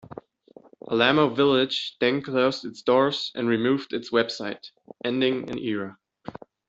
[0.89, 4.71] Alamo Village then closed its doors and removed its website,
[5.05, 5.95] ending an era.